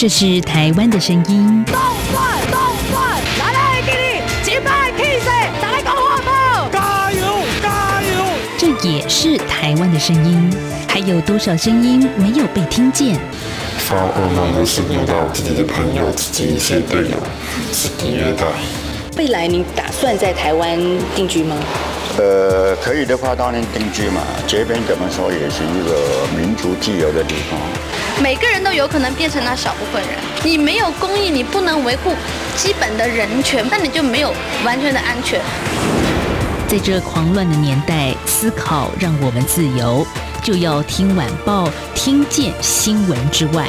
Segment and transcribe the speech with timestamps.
[0.00, 1.62] 这是台湾的声音。
[1.66, 1.74] 动
[2.10, 2.58] 转动
[2.90, 5.26] 转，来来给你击败 K C，
[5.60, 6.70] 再来搞活宝！
[6.72, 7.20] 加油
[7.62, 8.24] 加油！
[8.56, 10.50] 这也是台湾的声音。
[10.88, 13.20] 还有多少声音没有被听见？
[13.76, 17.16] 发噩梦的是遇到自己的朋友、自己一些队友
[17.70, 18.46] 是虐待。
[19.18, 20.78] 未来你打算在台湾
[21.14, 21.54] 定居吗？
[22.20, 24.20] 呃，可以的话当然定居嘛。
[24.46, 27.58] 这边怎么说也是一个民族自由的地方。
[28.22, 30.10] 每个人都有可能变成那小部分人。
[30.44, 32.12] 你没有公益，你不能维护
[32.56, 35.40] 基本的人权，那你就没有完全的安全。
[36.68, 40.06] 在这狂乱的年代，思考让我们自由，
[40.42, 43.66] 就要听晚报，听见新闻之外。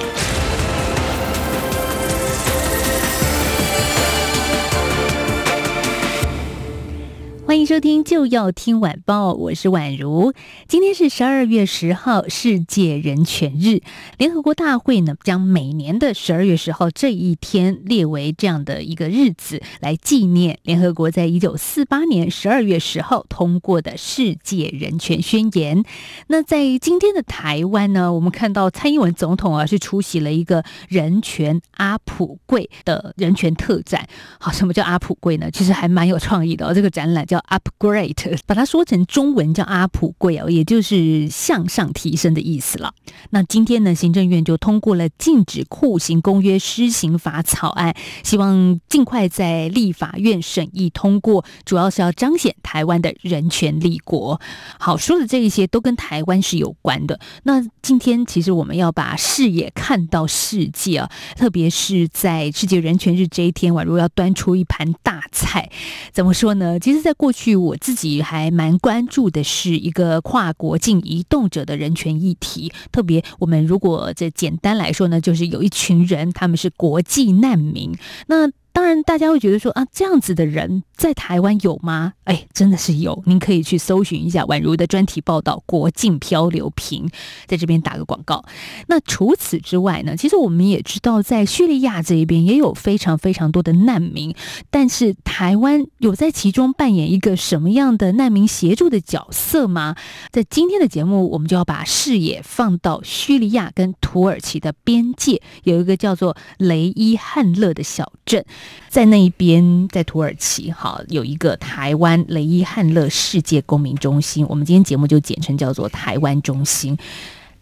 [7.71, 10.33] 收听，就要听晚报，我是宛如。
[10.67, 13.79] 今天是十二月十号，世界人权日。
[14.17, 25.85] 联合国大会呢，将每年的十二月十号这一天列为这样的一个日子，来纪念联合国在一九四八年十二月十号通过的世界人权宣言。
[26.27, 34.05] 那在今天的台湾呢，我们看到蔡英文总统啊，是出席了一个人权阿普贵的人权特展。
[34.41, 35.49] 好，什么叫阿普贵呢？
[35.49, 37.60] 其实还蛮有创意的哦，这个展览叫阿。
[37.61, 42.93] Upgrade，把它说成中文叫阿普贵哦，也就是向上提升的意思了。
[43.31, 54.39] 那今天呢，行政院就通过了禁止酷刑公约施行法草案，希望尽快在立法院审议通过，主要是要彰显台湾的人权立国。
[54.79, 57.19] 好，说的这一些都跟台湾是有关的。
[57.43, 65.69] 那今天其实我们要把视野看到世界啊，特别是在世界人权日这一天，宛如要端出一盘大菜，
[66.11, 66.79] 怎么说呢？
[66.79, 77.91] 其实，在过去去我自己还蛮关注的是一个跨国境移动者的人权议题，特别我们如果这简单来说呢，就是有一群人他们是国际难民，
[78.27, 78.49] 那。
[78.73, 82.13] 当然，大家会觉得说啊，这样子的人在台湾有吗？
[82.23, 83.21] 哎，真的是有。
[83.25, 87.07] 您可以去搜寻一下宛如的专题报道《国境漂流瓶》，
[87.47, 88.45] 在这边打个广告。
[88.87, 94.33] 那除此之外呢，其实我们也知道，在叙利亚这一边也有非常非常多的难民，
[94.69, 99.95] 但是台湾有在其中扮演一个什么样的难民协助的角色吗？
[100.31, 108.45] 在今天的节目，我们就要把视野放到叙利亚跟土耳其的边界，有一个叫做雷伊汉勒的小镇。
[108.89, 114.45] 在那一边，在土耳其，哈，有一个台湾雷伊汉勒世界公民中心。
[114.49, 116.97] 我们今天节目就简称叫做台湾中心。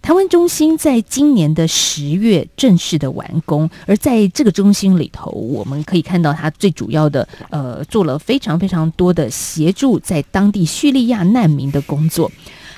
[0.01, 12.31] 台湾中心在今年的十月正式的完工，而在这个中心里头，我们可以看到它最主要的，呃，做了非常非常多的协助在当地叙利亚难民的工作。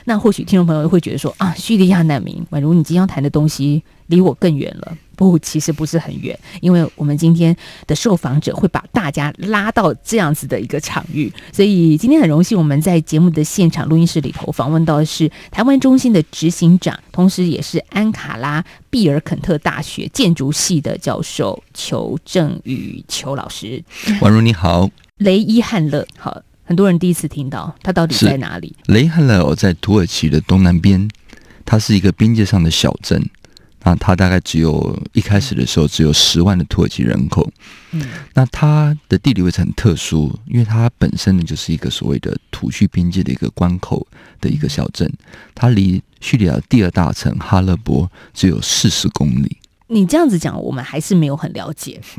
[0.05, 4.97] 那或许听众朋友会觉得说啊，叙利亚难民，宛如你即将谈的东西离我更远了。
[5.15, 23.83] 不，其实不是很远，因为我们今天的受访者会把大家拉到这样子的一个场域，所以今天很荣幸我们在节目的现场录音室里头访问到的是台湾中心的执行长，同时也是安卡拉毕尔肯特大学建筑系的教授裘正宇裘老师。
[24.21, 28.73] 宛如你好，雷伊汉勒，好，很多人第一次听到，他到底在哪里？
[28.85, 31.05] 雷伊汉勒在土耳其的东南边，
[31.65, 33.21] 它是一个边界上的小镇。
[33.83, 37.45] 那它大概只有一开始的时候只有十万的土耳其人口，
[37.91, 38.01] 嗯，
[38.33, 44.07] 那它的地理位置很特殊，因为它本身呢就是一个所谓的土叙边界的一个关口
[44.39, 45.11] 的一个小镇，
[45.53, 49.57] 它离叙利亚第二大城哈勒波只有四十公里。
[49.87, 51.99] 你这样子讲，我们还是没有很了解，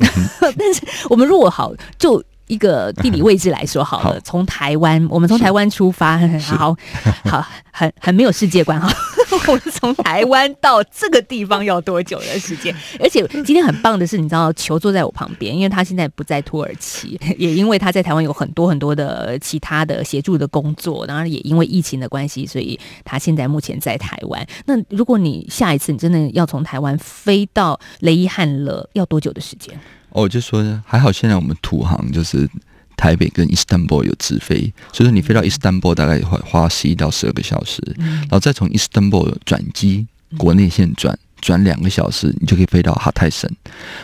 [0.58, 2.22] 但是我们如果好就。
[2.52, 6.76] 一个地理位置来说好了， 从台湾，我们从台湾出发， 好
[7.24, 8.92] 好，很很没有世界观哈。
[9.48, 12.74] 我们从台湾到这个地方要多久的时间？
[13.00, 24.46] 而且今天很棒的是，你知道，球坐在我旁边，因为他现在不在土耳其，也因为他在台湾有很多很多的其他的协助的工作，然后也因为疫情的关系，所以他现在目前在台湾。
[24.66, 29.75] 那如果你下一次你真的要从台湾飞到雷伊汉勒，要多久的时间？
[30.12, 32.49] 哦，我就说还好，现在我们土航就是
[32.97, 40.06] 台北跟伊斯坦布尔有直飞，所以说你飞到伊斯坦布尔大概会花十一到十二个小时，然后再从伊斯坦布尔转机，
[40.37, 43.50] 国内线转转两个小时，你就可以飞到哈泰省。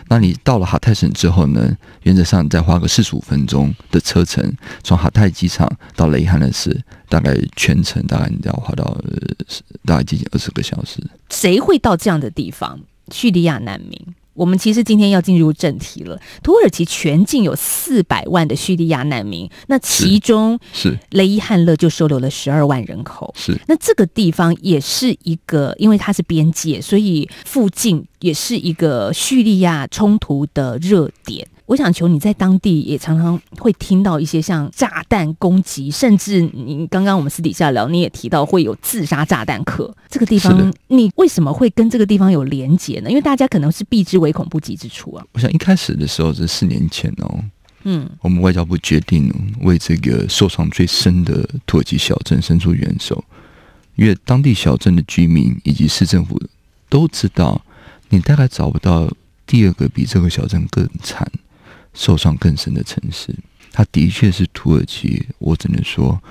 [0.08, 4.52] 那你到了哈泰省之后呢，原则上你再花个四十五分钟的车程，
[4.82, 9.46] 从哈泰机场到雷汉勒市，大概全程大概你要花到、呃、
[9.84, 11.00] 大概接近二十个小时。
[11.30, 12.80] 谁会到这样的地方？
[13.12, 14.14] 叙利亚难民。
[14.38, 16.18] 我们其实今天要进入正题了。
[16.44, 23.34] 土耳其全境有四百万的叙利亚难民，那其中是雷伊汉勒就收留了十二万人口。
[23.36, 31.48] 是，那这个地方也是一个，因为它是边界，所以附近也是一个叙利亚冲突的热点。
[31.68, 39.94] 我想求你在当地也常常会听到一些像炸弹攻击，甚至你刚刚我们私底下聊，你也提到会有自杀炸弹客。
[40.08, 43.10] 这个地方，你为什么会跟这个地方有连结呢？
[43.10, 45.22] 因为大家可能是避之唯恐不及之处啊。
[45.32, 47.38] 我想一开始的时候是四年前哦，
[47.84, 49.30] 嗯，我们外交部决定
[49.60, 53.22] 为这个受伤最深的土耳其小镇伸出援手，
[53.96, 56.40] 因为当地小镇的居民以及市政府
[56.88, 57.60] 都知道，
[58.08, 59.06] 你大概找不到
[59.46, 61.30] 第二个比这个小镇更惨。
[61.98, 63.34] 受伤更深的城市，
[63.72, 66.22] 它的确是土耳其，我只能说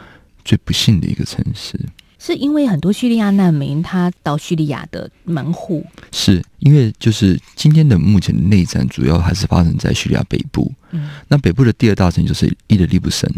[0.45, 1.77] 最不幸的一个城市。
[2.17, 10.73] 是因为很多叙利亚难民他到叙利亚的门户，是因为就是今天的目前的内战主要还是发生在叙利亚北部。
[10.91, 13.29] 嗯，那北部的第二大城就是伊德利卜省，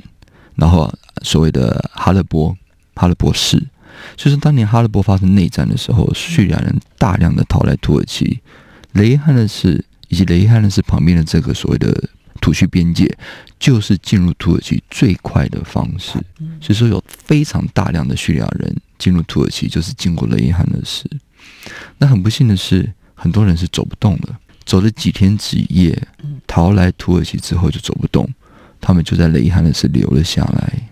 [0.55, 0.89] 然后
[1.23, 2.55] 所谓的哈勒波、
[2.95, 3.61] 哈勒波市，
[4.15, 8.39] 就是当年哈勒波发生内战的时候，叙利亚人大量的逃来土耳其。
[8.93, 12.09] 雷汉的是以及雷汉的是旁边的这个所谓的。
[12.39, 13.17] 土叙边界
[13.59, 16.13] 就是进入土耳其最快的方式，
[16.61, 21.05] 所以说有非常大量的叙利亚人进入土耳其，就是经过雷伊汉的市。
[21.97, 26.07] 那很不幸的是，很多人是走不动了，走了几天几夜，
[26.47, 28.27] 逃来土耳其之后就走不动，
[28.79, 30.89] 他们就在雷伊汉的市留了下来。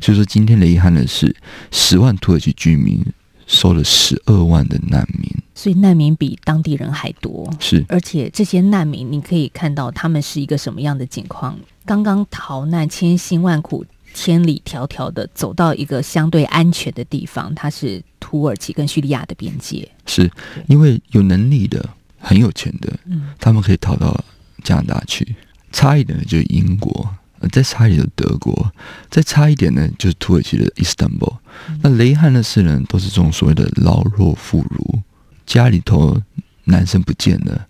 [0.00, 1.34] 所以说，今天雷伊汉的市
[1.70, 3.04] 十万土耳其居民。
[3.48, 7.50] 收了十二万的难民，所以难民比当地人还多。
[7.58, 11.58] 是，而且这些难民，你可以看到他们是一个什么样的境况？
[11.86, 19.90] 刚刚逃难，千辛万苦，千里迢迢的走到一个相对安全的地方，它是土耳其跟叙利亚的边界。
[20.04, 20.30] 是
[20.66, 21.82] 因为有能力的、
[22.18, 24.22] 很有钱的，嗯，他们可以逃到
[24.62, 25.34] 加拿大去。
[25.72, 27.08] 差一点的就是英国。
[27.50, 28.72] 再差一点就德国，
[29.10, 31.36] 再差一点呢就是土耳其的伊斯坦布尔。
[31.82, 35.02] 那雷汉的四人都是这种所谓的老弱妇孺，
[35.46, 36.20] 家里头
[36.64, 37.66] 男生不见了，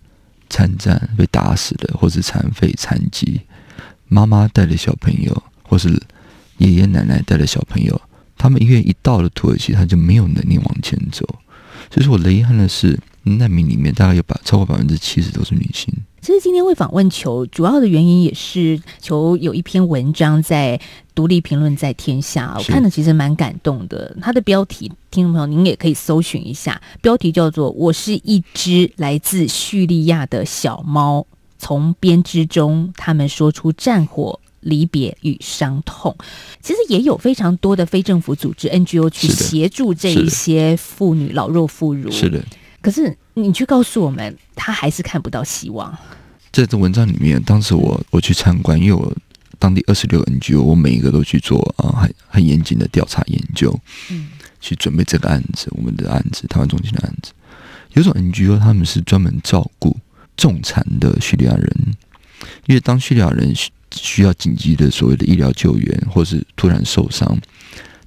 [0.49, 3.41] 参战被打死的，或是残废残疾，
[4.07, 5.89] 妈妈带着小朋友，或是
[6.57, 8.01] 爷爷奶奶带着小朋友，
[8.37, 11.25] 他们医院一到了土耳其，他就没有能力往前走。
[11.91, 15.93] 所以说我雷汉的是难民里面大概有百超过百分之七十都是女性。
[16.21, 20.77] 其实今天会访问球，主要的原因也是球有一篇文章在
[21.15, 24.15] 《独立评论在天下》，我看的其实蛮感动的。
[24.21, 31.21] 它的标题，听众朋友您也可以搜寻一下，标题叫做《我是一只来自叙利亚的小猫》，
[31.57, 36.15] 从编织中，他们说出战火、离别与伤痛。
[36.61, 42.11] 其实也有非常多的非政府组织 NGO 去协助这一些妇女、老弱妇孺。
[42.11, 42.43] 是的。
[42.81, 45.97] 可是你去告诉我们，他还是看不到希望。
[46.51, 49.15] 在这文章里面，当时我我去参观，因为我
[49.57, 53.77] 当地二十六 NGO，我每一个都去做啊，很很严谨的调查研究，
[54.09, 54.29] 嗯，
[54.59, 57.31] 去准备这个案子，我们的案子，台湾中心的案子。
[57.93, 59.97] 有种 NGO，他们是专门照顾
[60.37, 61.95] 重残的叙利亚人，
[62.67, 63.53] 因为当叙利亚人
[63.91, 67.37] 需要紧急的所谓的医疗救援，或是突然受伤。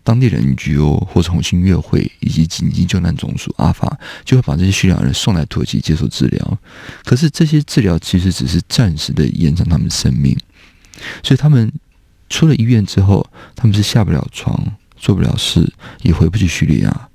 [0.05, 6.59] 当地的 NGO 或者红新月会以及紧急救难总署阿法就会把这些叙利亚人送来土耳其接受治疗。
[7.05, 10.37] 可是这些治疗其实只是暂时的延长他们生命，
[11.23, 11.73] 所以他们
[12.29, 15.73] 出了医院之后，他们是下不了床、做不了事，
[16.03, 17.09] 也回不去叙利亚。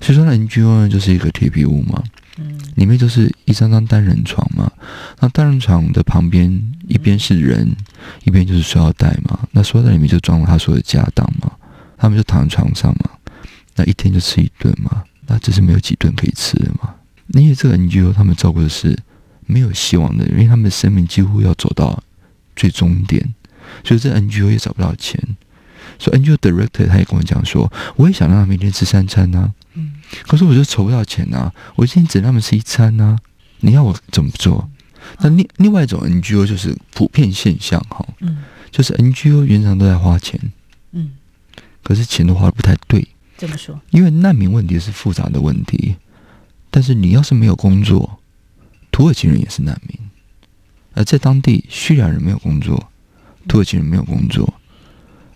[0.00, 2.02] 所以说，那 NGO 呢就是一个铁皮屋嘛，
[2.74, 4.70] 里面就是一张张单人床嘛。
[5.20, 7.74] 那单人床的旁边一边是人，
[8.24, 9.46] 一边就是塑料袋嘛。
[9.52, 11.52] 那塑料袋里面就装了他所有的家当嘛。
[11.98, 13.10] 他们就躺在床上嘛，
[13.76, 16.94] 那一天就吃一顿嘛，那只是没有几顿可以吃的嘛。
[17.34, 18.98] 因为这个 NGO 他们照顾的是
[19.46, 22.02] 没有希望的人，因为他们的生命几乎要走到
[22.56, 23.34] 最终点，
[23.84, 25.20] 所以这 NGO 也找不到钱。
[25.98, 29.94] 所以 NGO director 他也跟我讲说，我也想让他每天吃三餐呐，嗯，
[30.26, 33.18] 可是我就筹不到钱呐，我今天只让他们吃一餐呐，
[33.60, 34.68] 你要我怎么做？
[35.18, 40.52] 那另另外一种 NGO 就是普遍现象哈，嗯，就是 NGO 原常都在花钱，嗯。
[41.88, 43.80] 可是钱都花的不太对，怎么说？
[43.92, 45.96] 因为难民问题是复杂的问题，
[46.70, 48.20] 但是你要是没有工作，
[48.90, 49.98] 土耳其人也是难民，
[50.92, 52.90] 而在当地叙利亚人没有工作，
[53.48, 54.52] 土耳其人没有工作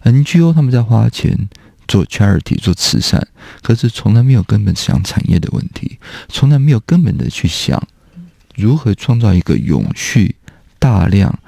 [0.05, 1.49] ，NGO 他们在花钱
[1.89, 3.27] 做 charity 做慈善，
[3.63, 7.83] 可是从来没有根本想产业的问题，从来没有根本的去想
[8.55, 10.37] 如何创造一个永续、
[10.79, 11.39] 大量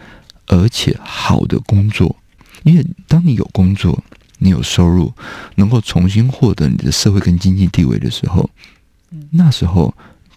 [0.47, 2.17] 而且好的工作，
[2.63, 4.03] 因为当你有工作。
[4.45, 5.11] 你有收入，
[5.55, 8.49] 能够重新获得你的社会跟经济地位的时候，
[9.31, 9.93] 那时候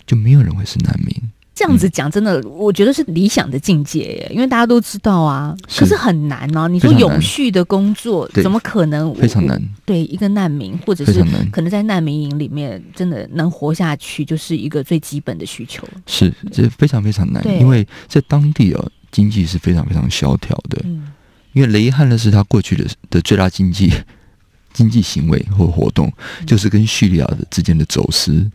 [0.05, 1.13] 就没有人会是难民。
[1.53, 6.67] 这样子讲真的，我觉得是理想的境界耶，因为大家都知道啊，是可是很难哦、啊。
[6.67, 9.13] 你说永续的工作怎么可能？
[9.15, 9.59] 非常难。
[9.83, 15.85] 对一个难民，或者是可能在难民营里面，真的能活下去，就是一个最基本的需求。
[16.05, 20.79] 是，这非常非常难，因为在当地哦，经济是非常非常萧条的。
[20.83, 21.11] 嗯，
[21.57, 23.91] 因为雷汉呢是他过去的的最大经济
[24.71, 26.13] 经济行为或活动，
[26.45, 28.47] 就是跟叙利亚的之间的走私。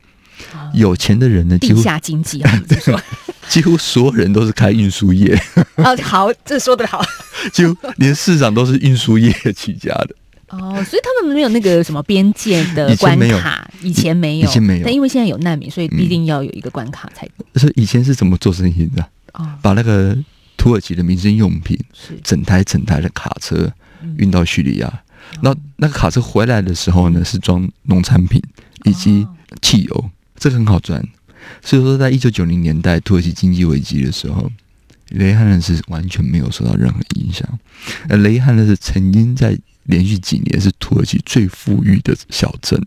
[0.72, 2.62] 有钱的人呢，几乎地下经济啊，
[3.48, 5.34] 几乎所有人都是开运输业。
[5.74, 7.04] 啊， 好，这说得好，
[7.52, 10.14] 几乎连市长都是运输业起家的。
[10.50, 17.28] 哦，所以他们没有那个什么边界的关卡，以前没有，以前没有，但因为现在有难民，所以必定要有一个关卡才。
[17.56, 19.04] 所以以前是怎么做生意的？
[19.32, 20.16] 哦，把那个
[20.62, 21.76] 土耳其的民生用品，
[22.22, 23.68] 整台整台的卡车
[24.16, 25.02] 运到叙利亚，
[25.40, 28.40] 那那个卡车回来的时候呢，是装农产品
[28.84, 29.26] 以及
[29.60, 30.10] 汽油。
[30.36, 31.04] 这个很好赚，
[31.62, 34.52] 所以说，在一九九零年代土耳其经济危机的时候，
[35.08, 37.58] 雷汉呢是完全没有受到任何影响。
[38.08, 42.80] 而雷汉呢，是曾经在连续几年是土耳其最富裕的小镇，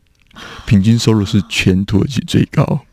[0.66, 2.86] 平均收入是全土耳其最高，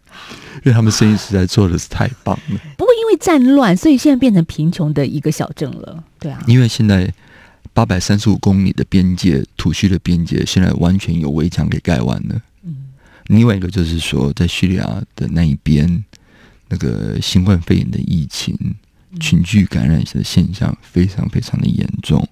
[0.65, 2.61] 因为他们生意实在做的是太棒了。
[2.77, 6.03] 不过因为战乱，所以现在变成贫穷的一个小镇了。
[6.19, 7.13] 对啊，因为现在
[7.73, 12.41] 八百三十五公里的边界，土叙的边界，现在完全有围墙给盖完了。
[12.65, 12.77] 嗯
[13.29, 16.05] 另外一个就是说，在叙利亚的那一边，
[16.69, 18.55] 那个新冠肺炎的疫情、
[19.21, 22.29] 群聚感染的现象非常非常的严重，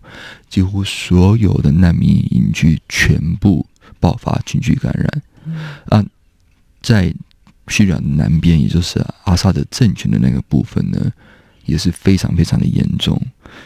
[0.48, 3.64] 几乎所有的难民营区全部
[4.00, 5.22] 爆发群聚感染。
[5.86, 6.04] 啊，
[6.82, 7.14] 在
[7.68, 11.12] 叙利亚的南边，也就是阿萨德政权的那个部分呢，
[11.66, 13.20] 也是非常非常的严重。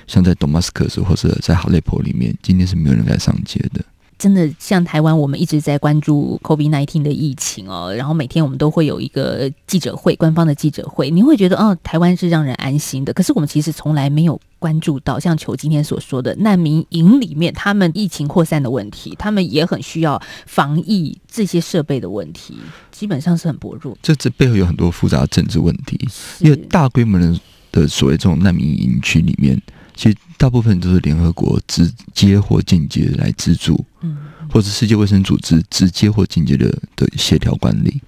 [0.06, 3.84] 像在 Damascus 或者在哈雷坡里面，今天是没有人敢上街的。
[4.24, 13.12] 真的像台湾，我们一直在关注 COVID-19 的疫情哦，然后每天我们都会有一个记者会，官方的记者会，你会觉得哦，台湾是让人安心的。
[13.12, 22.56] 可是我们其实从来没有关注到，像球今天所说的难民营里面，他们疫情扩散的问题，他们也很需要防疫这些设备的问题，
[22.90, 23.94] 基本上是很薄弱。
[24.00, 26.00] 这这背后有很多复杂的政治问题，
[26.38, 27.38] 因为大规模的
[27.70, 29.60] 的所谓这种难民营区里面。
[29.94, 34.16] 其实大部分都是联合国直接或间接来资助，嗯，
[34.50, 38.00] 或者世界卫生组织直接或间接的的协调管理。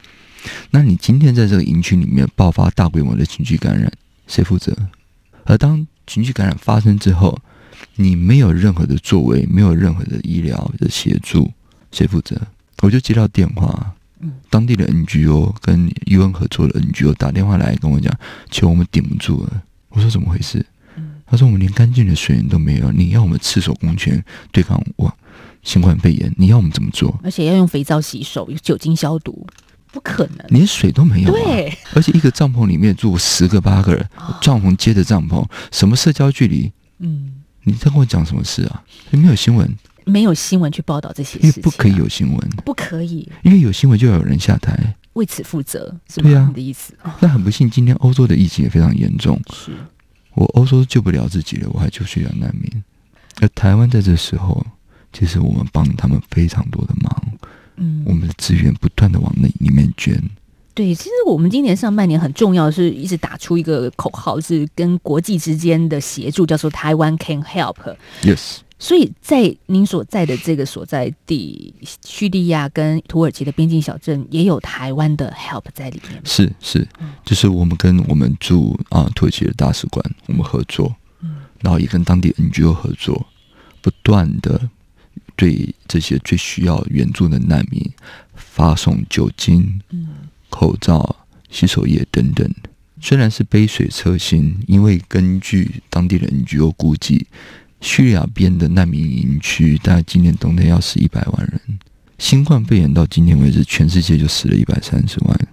[0.71, 3.91] 那你今天在这个营区里面爆发大规模的群聚感染，
[4.27, 4.77] 谁负责？
[5.45, 7.41] 而当群聚感染发生之后，
[7.97, 11.53] 你没有任何的作为，没有任何的医疗的协助，
[11.93, 12.41] 谁负责？
[12.83, 13.95] 我就接到电话，
[14.51, 18.13] 当地的 NGO 跟 UN 合作的 NGO 打电话来跟我讲，
[18.51, 19.63] 求我们顶不住了。
[19.89, 20.65] 我说怎么回事？
[21.27, 25.13] 他说：“我们连干净的水源都没有，你要我们赤手空拳对抗我
[25.63, 26.33] 新冠肺炎？
[26.39, 27.19] 你要我们怎么做？
[27.23, 29.45] 而且要用肥皂洗手，有酒精消毒，
[29.93, 31.33] 不可能，连水都没有啊。
[31.33, 34.09] 对，而且一个帐篷里面住十个八个人，
[34.41, 36.71] 帐篷接着帐篷，什么社交距离？
[37.01, 38.85] 嗯，你在跟我讲什么事啊？
[39.11, 39.69] 没有新闻，
[40.05, 46.31] 没有新闻去报道这些事情啊，因为不可以有新闻，不可以，因为有新闻就要有人下台为此负责，是吗？
[46.31, 46.95] 对啊，你的意思。
[47.19, 49.41] 那很不幸，今天欧洲的疫情也非常严重。
[49.53, 49.73] 是。”
[50.37, 52.85] 我欧洲救不了自己了，我还救需要难民。
[53.41, 54.65] 而台湾在这时候，
[55.13, 57.23] 其实我们帮他们非常多的忙。
[57.77, 60.23] 嗯，我们的资源不断的往那里面捐。
[60.75, 67.77] 对，其实我们今年上半年很重要，是一直打出一个口号，是跟国际之间的协助，叫做台湾 can help。
[68.23, 68.59] Yes。
[68.79, 76.21] 所以在您所在的这个所在地叙利亚跟土耳其的边境小镇，也有台湾的 help 在里面。
[76.25, 76.87] 是是，
[77.25, 83.27] 就是我们跟我们驻啊土耳其的大使馆我们合作，嗯，然后也跟当地 NGO 合作，
[83.81, 84.69] 不断的
[85.35, 87.83] 对这些最需要援助的难民
[88.35, 90.09] 发送酒精、嗯、
[90.51, 91.17] 口罩、
[91.49, 92.47] 洗手液等等。
[93.01, 97.27] 虽然是杯水车薪，因为根据当地的 NGO 估计。
[97.81, 101.61] 叙利亚边的难民营区，大概今年冬天要死一百万人。
[102.19, 105.49] 新冠肺炎到今天为止，全世界就死了一百三十万。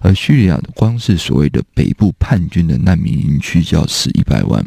[0.00, 4.64] 而叙利亚的光是所谓的北部叛军的难民营区就要死一百万，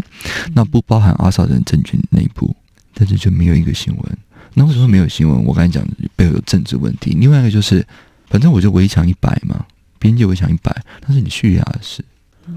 [0.53, 2.55] 那不包含阿萨德政权内部，
[2.93, 4.17] 但是就没有一个新闻。
[4.55, 5.45] 那为什么没有新闻？
[5.45, 7.11] 我刚才讲背后有政治问题。
[7.11, 7.85] 另外一个就是，
[8.27, 9.65] 反正我就围墙一摆嘛，
[9.97, 10.75] 边界围墙一摆，
[11.07, 12.03] 那是你叙利亚的事，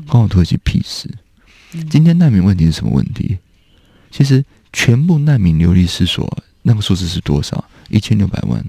[0.09, 1.09] 关我土耳其屁事。
[1.89, 3.39] 今天难民问题是什么问题？
[4.13, 6.31] 其实，全部难民流离失所，
[6.63, 7.65] 那个数字是多少？
[7.89, 8.65] 一千六百万，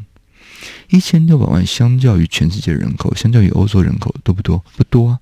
[0.89, 4.63] 一千六百万，相较于全世界人口，相较于欧洲人口，多不多？
[4.75, 5.19] 不多啊，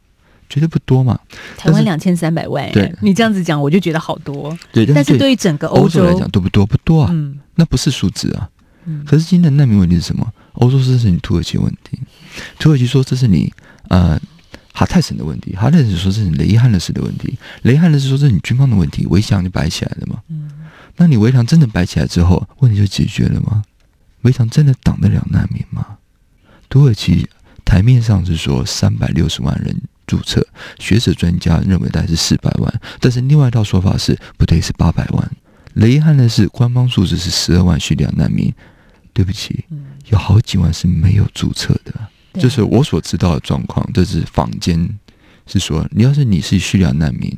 [0.48, 1.20] 绝对不多嘛。
[1.58, 4.58] 台湾两千三百万，对，你这样子讲，我就觉得好多。
[4.72, 6.66] 对，但是对于整个欧洲，洲来讲，多不多？
[6.66, 7.10] 不多啊。
[7.12, 8.50] 嗯，那不是数字啊。
[8.86, 10.32] 嗯，可是今天的难民问题是什么？
[10.54, 12.00] 欧洲说这是你土耳其问题，
[12.60, 13.52] 土耳其说这是你
[13.90, 14.20] 呃
[14.74, 20.22] 哈泰森的问题，哈泰森说这是雷汉勒斯的问题，雷汉勒斯说这是你军方的问题，围墙就摆起来了嘛。
[20.30, 20.52] 嗯，
[20.98, 23.64] 那你围墙真的摆起来之后，问题就解决了吗？
[24.22, 25.98] 围墙真的挡得了难民吗？
[26.70, 27.28] 土耳其
[27.66, 29.76] 台面上是说三百六十万人
[30.08, 30.46] 注册，
[30.80, 35.32] 学者专家认为大概是四百万，但是另外一套说法是不对，是八百万。
[35.74, 38.54] 雷汉勒斯官方数字是十二万叙利亚难民，
[39.14, 39.66] 对不起，
[40.10, 41.94] 有好几万是没有注册的。
[42.34, 44.90] 就是我所知道的状况，这是坊间
[45.46, 47.36] 是说，你要是你是叙利亚难民，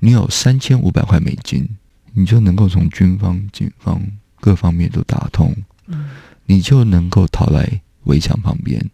[0.00, 1.68] 你有三千五百块美金，
[2.12, 4.02] 你就能够从军方、警方
[4.40, 5.54] 各方面都打通，
[6.46, 8.84] 你就能够逃来围墙旁边，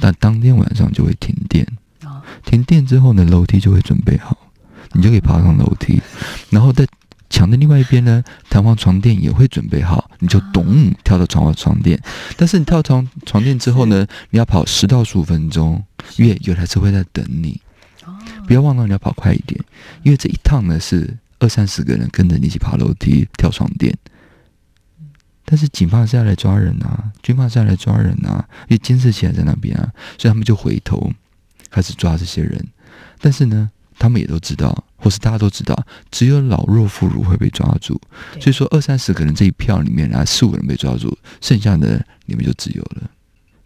[0.00, 1.66] 但当天晚上就会停电，
[2.44, 4.36] 停电之后呢，楼梯就会准备好，
[4.92, 6.00] 你就可以爬上楼梯，
[6.50, 6.86] 然后在。
[7.32, 11.98] 墙的另外一边呢，弹簧床垫也会准备好，你就咚跳到弹簧床垫。
[12.36, 15.82] 但是你跳床床垫之后呢，你要跑十到十五分钟，
[16.18, 17.60] 因为有台车会在等你。
[18.46, 19.58] 不要忘了你要跑快一点，
[20.02, 23.96] 因为这一趟呢是二三十个人跟着你一起爬楼梯、跳床垫。
[25.44, 31.12] 但是警方是要来抓人啊，军方是要来抓人啊，因为监视器还在那边啊，所以他们就回头
[31.70, 32.66] 开始抓这些人。
[33.20, 33.70] 但是呢，
[34.02, 34.84] 他们也都知道。
[35.02, 35.74] 或是大家都知道，
[36.12, 38.00] 只有老弱妇孺会被抓住，
[38.40, 43.10] 所以说二三十个人这一票里面，啊，四五个人被抓住，剩下的你们就自由了。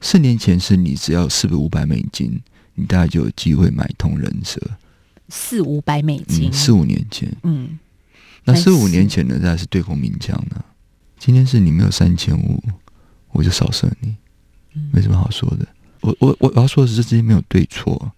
[0.00, 2.40] 四年前是你只要四百五百美金，
[2.74, 4.58] 你大概就有机会买通人蛇。
[5.28, 7.78] 四五百美金，嗯，四五年前，嗯，
[8.44, 10.64] 那四五年前呢，大概是对空鸣枪呢。
[11.18, 12.62] 今天是你没有三千五，
[13.32, 14.16] 我就少射你，
[14.90, 15.68] 没什么好说的。
[16.00, 18.10] 我我我要说的是，这之间没有对错，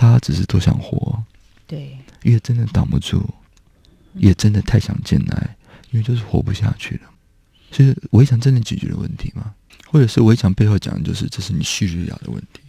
[0.00, 1.22] 他只是都想活。
[1.66, 1.96] 对。
[2.22, 3.22] 因为真的挡不住，
[4.14, 5.56] 也真的太想进来，
[5.90, 7.02] 因为就是活不下去了。
[7.70, 9.54] 所以围墙真的解决了问题吗？
[9.86, 12.60] 或者是围墙背后讲的就是这是你叙利亚的问题，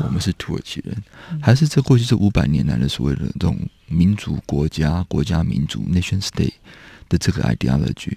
[0.00, 0.96] 我们是土耳其人，
[1.40, 6.52] 还是这过去这五百年来的所谓的这种民族国家、国家民族 （nation state）
[7.08, 8.16] 的这个 ideology？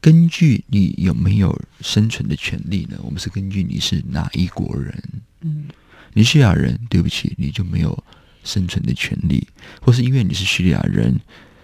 [0.00, 2.98] 根据你有没有生存的权利呢？
[3.02, 5.02] 我们是根据你是哪一国人。
[5.40, 5.66] 嗯，
[6.14, 8.02] 你叙利亚人，对不起，你就没有。
[8.46, 9.48] 生存的权利，
[9.80, 11.18] 或是因为你是叙利亚人，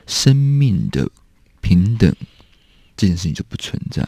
[0.06, 1.06] 生命的
[1.60, 2.10] 平等
[2.96, 4.02] 这件事情就不存在。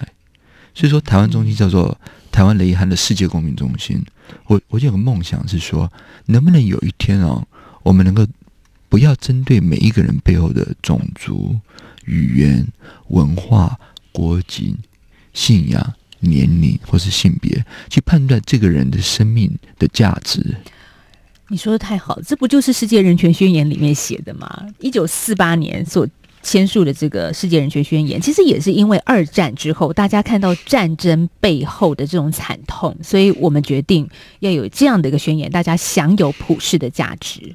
[0.72, 2.00] 所以说，台湾中心叫做
[2.31, 4.02] 台湾雷汉的世界公民中心。
[4.46, 5.92] 我我就有个梦想是说，
[6.24, 7.46] 能不能有一天哦，
[7.83, 8.26] 我们能够
[8.88, 11.61] 不要针对每一个人背后的种族、
[12.07, 12.66] 语言、
[13.09, 13.78] 文化、
[14.12, 14.74] 国籍、
[15.35, 20.42] 信仰、年龄或是性别，去判断这个人的生命的价值。
[21.48, 24.66] 你说的太好了，这不就是世界人权宣言里面写的吗？
[24.78, 26.08] 一九四八年所
[26.42, 34.08] 签署的这个世界人权宣言，其实也是因为二战之后，大家看到战争背后的这种惨痛，所以我们决定
[34.40, 37.54] 要有这样的一个宣言，大家享有普世的价值。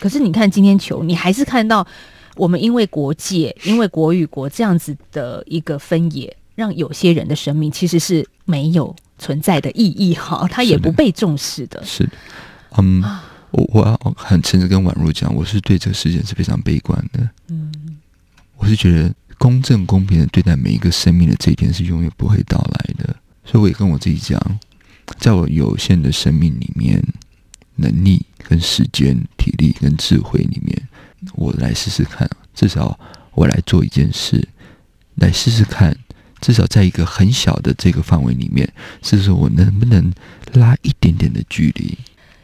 [0.00, 1.86] 可是你看今天球，你还是看到
[2.34, 11.80] 我们因为国界、因为国与国这样子的一个分野，让有些人的生命其实是没有存在的意义哈，他也不被重视的。
[11.84, 12.12] 是的，
[12.78, 13.04] 嗯。
[13.52, 17.26] 我我要很诚实跟宛如讲，我是对这个事件是非常悲观的。
[17.46, 17.72] 嗯，
[18.56, 23.16] 我是觉得公正公平的对待每一个生命的这一天是永远不会到来的。
[23.44, 24.38] 所以我也跟我自己讲，
[25.18, 27.02] 在我有限的生命里面，
[27.76, 30.88] 能力跟时间、体力跟智慧里面，
[31.34, 32.98] 我来试试看，至少
[33.32, 34.46] 我来做一件事，
[35.14, 35.96] 来试试看，
[36.46, 40.12] 至少在一个很小的这个范围里面，是说我能不能
[40.52, 41.98] 拉一点点的距离。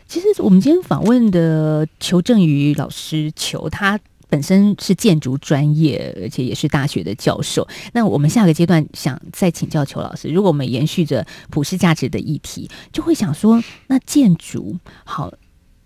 [0.09, 3.97] 其实我们今天访问的裘正宇老师，裘他
[4.29, 7.69] 本身是建筑专业，而且也是大学的教授。
[7.93, 15.33] 那我们下个阶段想再请教裘老师，如果我们延续着普世价值的议题，就会想说，那建筑好。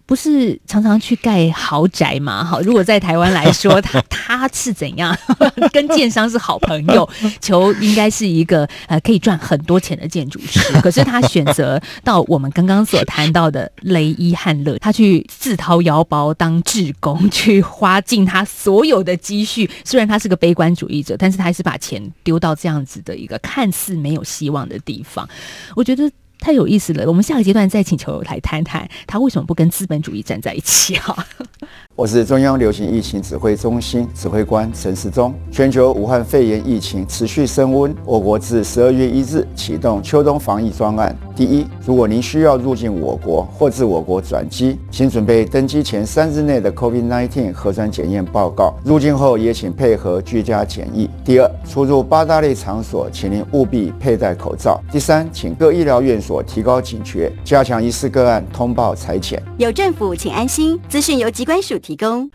[0.06, 2.44] 不是常常去盖豪宅嘛？
[2.44, 5.16] 好，如果在台湾来说， 他他是怎样
[5.72, 7.08] 跟建商是好朋友？
[7.42, 19.68] 求应该是一个呃可以赚很多钱的建筑师，可是他选择到我们刚刚所谈到的雷伊汉勒，他去自掏腰包当志工，去花尽他所有的积蓄。
[19.84, 25.28] 虽然他是个悲观主义者，但是他还是把钱丢到这样子的一个看似没有希望的地方。
[25.74, 26.08] 我觉得。
[26.46, 31.26] 太有意思了，我们下个阶段再请求来谈谈他为什么不跟资本主义站在一起哈。
[31.96, 35.34] 我是中央流行疫情指挥中心指挥官陈时中。
[35.50, 41.16] 全球武汉肺炎疫情持续升温，我国自十二月一日启动秋冬防疫专案。
[41.34, 48.74] 第一，如果您需要入境我国或自我国转机，请准备登机前三日内的 COVID-19 核酸检验报告。
[48.84, 51.10] 入境后也请配合居家检疫。
[51.24, 54.80] 第二，出入八大类场所，请您务必佩戴口罩。
[54.92, 59.42] 第三，请各医疗院所提高警觉，加强疑似个案通报采检。
[59.58, 60.78] 有政府，请安心。
[60.88, 62.30] 资讯由机关署提供。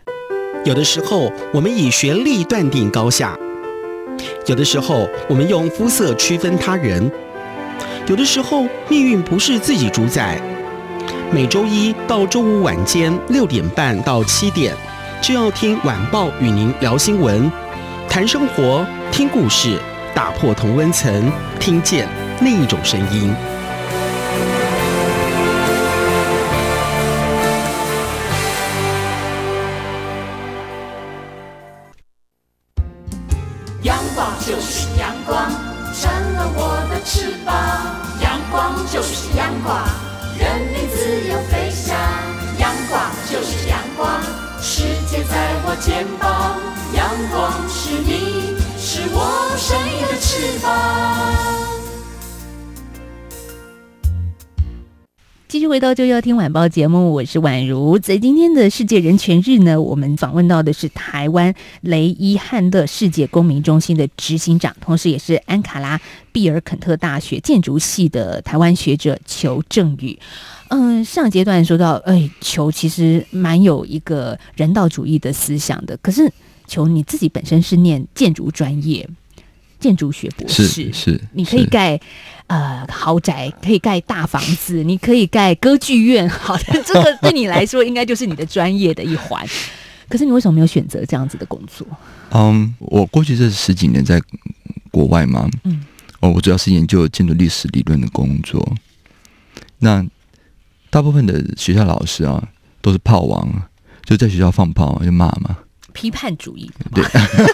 [0.64, 3.36] 有的时候，我们以学历断定高下；
[4.46, 7.10] 有的时候，我们用肤色区分他人。
[8.06, 10.40] 有的时候，命运不是自己主宰。
[11.32, 14.74] 每周一到周五晚间六点半到七点，
[15.22, 17.50] 就要听晚报与您聊新闻、
[18.08, 19.78] 谈生活、听故事，
[20.14, 22.06] 打破同温层，听见
[22.42, 23.34] 另一种声音。
[45.84, 46.60] 肩膀。
[46.94, 50.70] 阳光是你，是我生命的翅膀。
[55.48, 57.98] 继续回到《就要听晚报》节目，我是宛如。
[57.98, 70.16] 在今天的世界人权日呢，我们访问到的是台湾雷伊汉勒世界公民中心的执行长，同时也是安卡拉毕尔肯特大学建筑系的台湾学者裘正宇。
[70.74, 75.94] 嗯，上阶段说到，哎，球其实蛮有一个人道主义的思想的。
[75.98, 76.32] 可是，
[76.66, 79.06] 球你自己本身是念建筑专业。
[79.78, 82.00] 建筑学博士是，是你可以盖
[82.46, 86.28] 呃豪宅，可以盖大房子，你可以盖歌剧院。
[86.28, 89.44] 好的，这个对你来说应该就是你的专业的一环。
[90.08, 91.84] 可是你为什么没有选择这样子的工作？
[92.30, 94.22] 嗯，我过去这十几年在
[94.92, 95.84] 国外嘛，嗯，
[96.20, 98.64] 哦，我主要是研究建筑历史理论的工作。
[99.80, 100.06] 那
[100.92, 102.50] 大部分的学校老师啊，
[102.82, 103.50] 都是炮王，
[104.04, 105.56] 就在学校放炮就骂嘛。
[105.94, 107.02] 批判主义，对，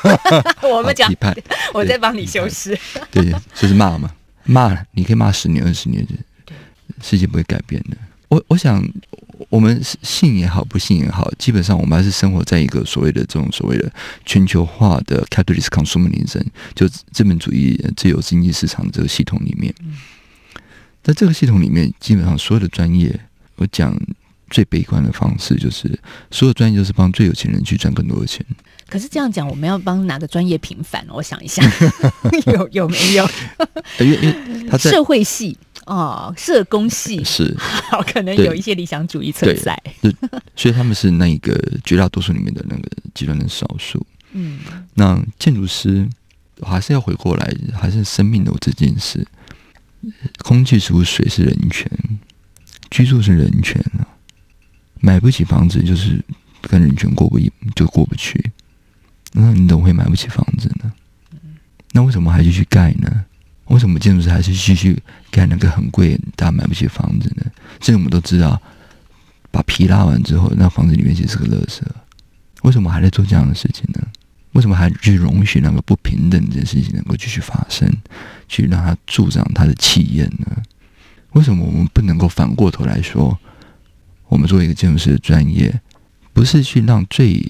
[0.68, 1.32] 我们讲批判，
[1.72, 2.76] 我在帮你修饰，
[3.12, 4.10] 对，就是骂嘛，
[4.42, 6.56] 骂，你可以骂十年二十年，对，
[7.00, 7.96] 世界不会改变的。
[8.26, 8.84] 我我想，
[9.50, 13.88] 我们信也好，不信也好，基本上我们还是生活在一个所谓的这种所谓的
[14.26, 19.72] 全球化的 capitalist consumerism，就资本主义自由经济市场这个系统里面。
[21.00, 23.18] 在这个系统里面，基本上所有的专业，
[23.58, 23.94] 我讲。
[24.50, 25.86] 最悲观的方式就是，
[26.30, 28.42] 所有专业都是帮最有钱人去赚更多的钱。
[28.88, 31.06] 可是这样讲，我们要帮哪个专业平反？
[31.10, 31.62] 我想一下，
[32.50, 33.28] 有有没有？
[34.00, 39.78] 因为因为他在社会系哦，社工系是好，可能有一些理想主义存在。
[40.56, 44.06] 所以他们是那一个绝大多数里面的那个极端的少数。
[44.32, 44.60] 嗯，
[44.94, 46.08] 那建筑师
[46.62, 49.26] 还是要回过来，还是生命的这件事。
[50.44, 51.90] 空气、食物、水是人权，
[52.98, 54.02] 居住是人权啊。
[54.98, 56.20] 买不起房子就是
[56.62, 58.50] 跟人权过不一就过不去，
[59.32, 60.92] 那你怎么会买不起房子呢？
[61.92, 63.24] 那为什么还继续盖呢？
[63.66, 67.46] 为什么建筑师还是继续盖那个很贵、大家买不起房子呢？
[67.78, 68.60] 这我们都知道，
[69.52, 71.80] 把皮拉完之后，那房子里面其实是个垃圾。
[72.62, 74.02] 为什么还在做这样的事情呢？
[74.54, 77.88] 为什么还去容许那个不平等这件事情能够继续发生，
[78.48, 80.60] 去让它助长它的气焰呢？
[81.38, 83.38] 为什么我们不能够反过头来说？
[84.26, 85.80] 我们作为一个建筑师的专业，
[86.32, 87.40] 不是去让最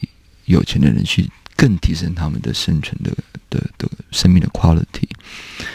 [0.45, 3.11] 有钱的人去更提升他们的生存的
[3.49, 5.09] 的的生命的 quality，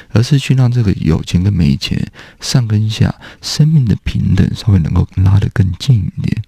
[0.10, 2.08] 而是去让这个有钱跟没钱、
[2.40, 6.44] 上跟下生命的平等稍微能够拉得更近一点。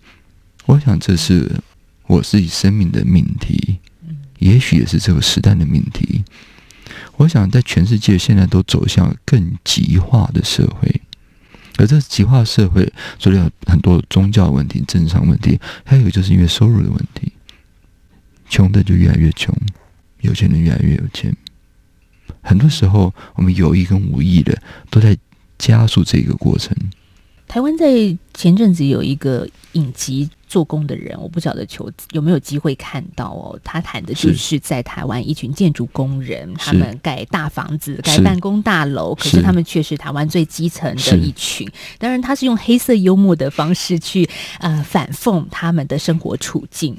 [0.68, 1.52] 我想这是
[2.06, 3.80] 我自己生命的命题，
[4.38, 6.24] 也许也是这个时代的命题。
[7.18, 11.02] 我想在全世界现在都走向更极化的社会。
[11.78, 17.32] 而这极化社会，除了很多宗教问题、政治上问题，还有就是因为收入的问题，
[18.50, 19.54] 穷的就越来越穷，
[20.22, 21.36] 有钱人越来越有钱。
[22.42, 25.18] 很多时候，我们有意跟无意的都在
[25.58, 26.76] 加速这个过程。
[27.48, 30.30] 台湾在前阵子有一个影集。
[30.48, 33.60] 做工的人，我不晓得求有没有机会看到哦。
[33.62, 41.68] 他谈的就是在台湾一群建筑工人，他们盖大房子、盖办公大楼，可是他们却是台湾最基层的一群。
[41.98, 44.30] 当然，他是用黑色幽默的方式去
[44.60, 46.96] 呃反讽他们的生活处境。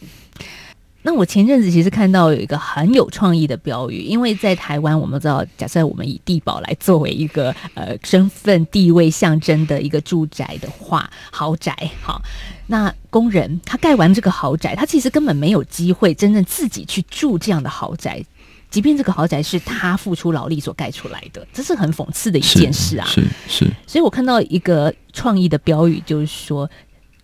[1.06, 12.20] 那我前阵子其实看到有一个很有创意的标语，因为在台湾，我们知道，假设我们以地堡来作为一个呃身份地位象征的一个住宅的话，豪宅，好，
[12.66, 18.20] 那工人他盖完这个豪宅，他其实根本没有机会真正自己去住这样的豪宅，
[18.68, 23.06] 即便这个豪宅是他付出劳力所盖出来的，这是很讽刺的一件事啊！
[23.06, 23.72] 是是，是。
[23.86, 26.68] 所以我看到一个创意的标语，就是说。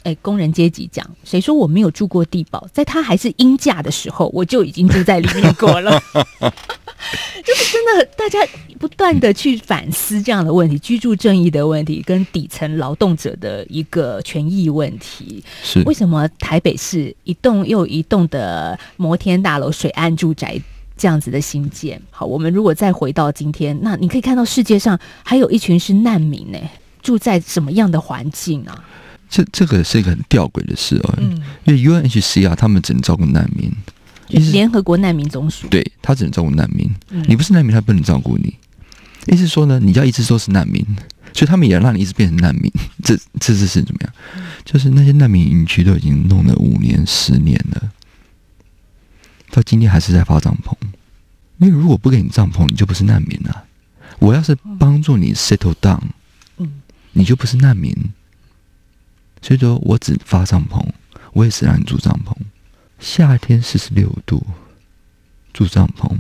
[0.05, 2.67] 哎，工人阶级讲，谁说我没有住过地堡？
[2.73, 6.03] 在他还是鹰架的时候，我就已经住在里面过了。
[7.45, 8.39] 就是真的，大家
[8.79, 15.43] 不断的去反思这样的问题，居住正义的问题，跟底层劳动者的一个权益问题。
[15.65, 20.61] 是为什么台北市一栋又一栋的摩天大楼、水岸住宅
[20.97, 22.01] 这样子的新建？
[22.11, 26.59] 好，我们如果再回到今天，那你可以看到世界上还有一群是难民呢，
[27.03, 28.85] 住在什么样的环境啊？
[29.33, 33.73] 这这个是一个很吊诡的事哦，嗯、因为 UNHCR 他们只能照顾难民，
[34.29, 38.55] 联合国难民总署，对，他只能照顾难民，嗯、你不是难民，他不能照顾你。
[39.29, 40.85] 意思说呢，你要一直说是难民，
[41.33, 42.71] 所以他们也要让你一直变成难民。
[43.03, 44.13] 这这这是怎么样？
[44.67, 47.91] 就是那些难民营区都已经弄了五年、十年了，
[49.51, 50.75] 到今天还是在发帐篷。
[51.57, 53.65] 因为如果不给你帐篷，你就不是难民了。
[54.19, 56.03] 我要是帮助你 settle down，
[56.59, 57.97] 嗯，你就不是难民。
[59.43, 60.83] 所以说我只发帐篷，
[61.33, 62.35] 我也是让你住帐篷。
[63.01, 64.47] 夏天四十六度，
[65.53, 66.17] 住帐篷；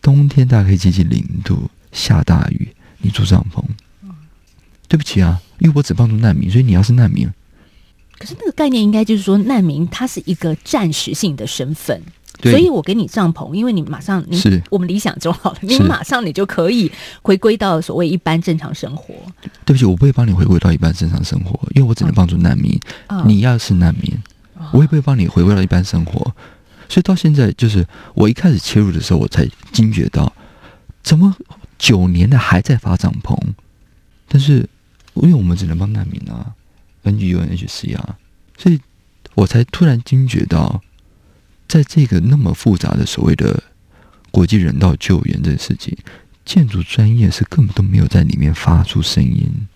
[0.00, 3.62] 冬天大概接近零度，下大雨，你住帐篷。
[4.88, 7.28] 对不起啊，因为我只帮助难民，所以你要是难民。
[8.18, 12.00] 可是那个概念应该就是说，难民他是一个暂时性的身份。
[12.40, 16.90] 对所以我给你帐篷，因为你马上你是我们理想中好了，你马上你就可以
[17.22, 19.14] 回归到所谓一般正常生活。
[19.64, 22.78] 对不起，我不会帮你回归到一般正常生活，因为我只能帮助难民。
[23.08, 24.12] 哦、你要是难民，
[24.54, 26.34] 哦、我也不会帮你回归到一般生活。
[26.88, 30.30] 所以到现在，就是我一开始切入的时候，我才惊觉到，
[31.02, 31.34] 怎么
[31.78, 33.34] 九年了还在发帐篷？
[34.28, 34.68] 但是
[35.14, 36.52] 因为我们只能帮难民啊
[37.04, 38.16] ，NGUNHCR 啊，
[38.58, 38.78] 所以
[39.34, 40.82] 我才突然惊觉到。
[41.68, 43.62] 在这个那么复杂的所谓的
[44.30, 45.96] 国际人道救援这个事情，
[46.44, 49.68] 建筑专业是根本都没有在里面发出声音，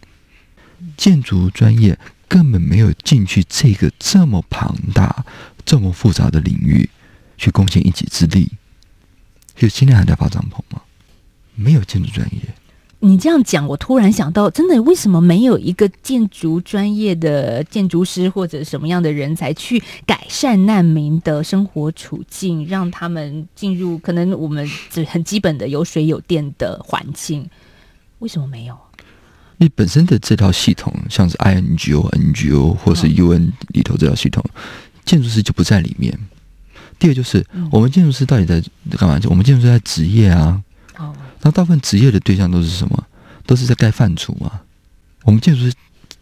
[0.96, 1.98] 建筑专业
[2.28, 5.24] 根本没有进去这个这么庞大、
[5.64, 6.88] 这么复杂的领域
[7.36, 8.52] 去贡献一己之力。
[9.56, 10.82] 就今天还在发帐篷吗？
[11.54, 12.40] 没有建筑专业。
[13.02, 27.48] 你这样讲，我突然想到，真的为什么没有一个建筑专业的建筑师或者什么样的人才去改善难民的生活处境，让他们进入可能我们这很基本的有水有电的环境？
[28.18, 28.78] 为什么没有？
[29.56, 34.60] 你本身的这套系统，像是 INGO、NGO 或是 UN 里头这套系统，嗯、
[35.06, 36.18] 建筑师就不在里面。
[36.98, 38.62] 第二就是，我们建筑师到底在
[38.98, 39.18] 干嘛？
[39.18, 40.62] 就我们建筑师在职业啊。
[41.40, 43.06] 哦那大部分职业的对象都是什么？
[43.46, 44.60] 都是在盖饭厨嘛。
[45.24, 45.72] 我们建筑师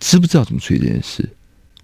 [0.00, 1.28] 知不知道怎么处理这件事？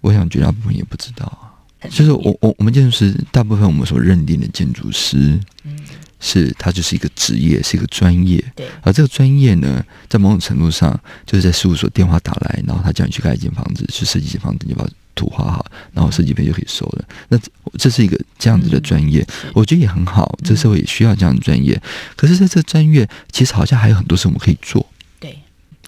[0.01, 1.51] 我想绝大部分也不知道啊。
[1.89, 5.77] 就是我我我们建筑师大部分我们所认定的建筑师，嗯，
[6.19, 8.43] 是他就是一个职业，是一个专业。
[8.55, 8.67] 对。
[8.81, 17.05] 而这个专业呢，在某种程度上，就是在事务所电话打来，然后他叫你去盖一间房子，去设计一间房子，你就把图画好，然后设计费就可以收了。
[17.29, 17.39] 那
[17.77, 20.37] 这是一个这样子的专业，我觉得也很好。
[20.43, 21.81] 这社会也需要这样的专业。
[22.15, 24.85] 可是，在这个专业，其实好像还有很多事我们可以做。
[25.19, 25.39] 对，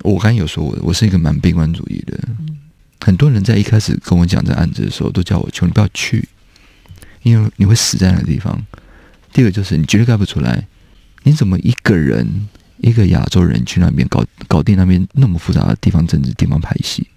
[0.01, 2.17] 我刚才有说，我我是一个蛮悲观主义的。
[2.99, 6.27] 很多人在一开始跟我讲这案子的时候，都叫我求你不要去，
[7.21, 8.65] 因为你会死在那个地方。
[9.31, 10.67] 第二个就是你绝对盖不出来，
[11.23, 17.07] 你怎么一个人一个亚洲人去那边搞搞定那边那么复杂的地方政治、地方派系，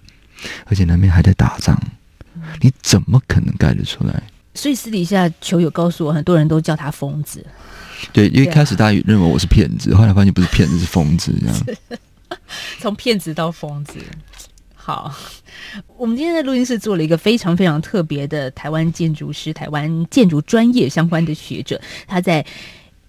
[0.65, 1.81] 而且那边还在打仗，
[2.61, 4.23] 你怎么可能盖得出来？
[4.53, 7.45] 所以私底下球友告诉我，很多人都叫他疯子。
[8.11, 11.89] 对，因为一开始大家认为我是骗子，后来发现不是骗子，是疯子， 这样。
[12.79, 13.99] 从骗子到疯子。
[14.73, 15.13] 好，
[15.95, 22.43] 我们今天在录音室做了一个非常非常特别的台湾建筑师、台湾建筑专业相关的学者，他在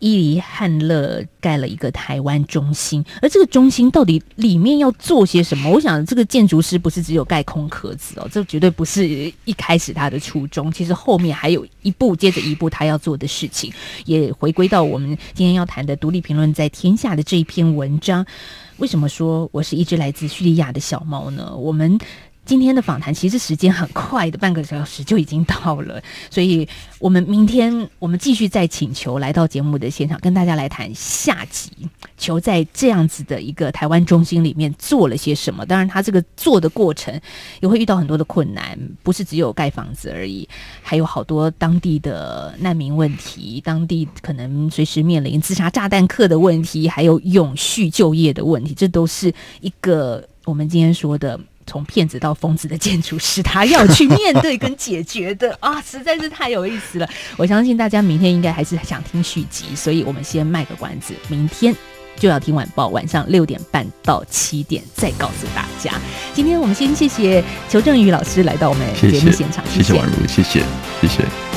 [0.02, 5.70] 伊犁汉乐盖了一个台湾中心，而这个中心到底里面要做些什么？
[5.70, 9.06] 我想这个建筑师不是只有盖空壳子哦，这绝对不是
[9.44, 10.72] 一开始他的初衷。
[10.72, 13.72] 其实后面还有一步接着一步他要做的事情，
[14.04, 18.26] 也回归到我们今天要谈的《独立评论》在天下的这一篇文章。
[18.78, 21.54] 为什么说我是一只来自叙利亚的小猫呢？
[21.56, 21.96] 我们
[22.44, 31.70] 今天的访谈其实时间很快的，半个小时就已经到了，所以我们明天我们继续再请求来到节目的现场，跟大家来谈下集。
[32.18, 35.64] 球在这样子的一个台湾中心里面做了些什么？
[35.64, 37.18] 当然，他这个做的过程
[37.60, 40.48] 也会遇到很多的困难，不是只有盖房子而已，
[40.82, 51.38] 还有好多当地的难民问题，当地可能随时面临自杀炸弹客的问题，还有永续就业的问题，这都是一个我们今天说的。
[51.72, 57.08] 从骗子到疯子的建筑师， 他要去面对跟解决的啊，实在是太有意思了。
[57.38, 61.74] 我相信大家明天应该还是想听续集，所以我们先卖个关子，明天
[62.18, 65.94] 就要听晚报，晚上六点半到七点再告诉大家。
[66.34, 70.62] 今天我们先谢谢裘正宇老师来到我们节目现场，谢谢，谢谢婉如，谢谢，
[71.00, 71.51] 谢谢。